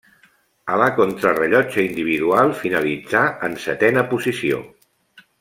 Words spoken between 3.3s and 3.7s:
en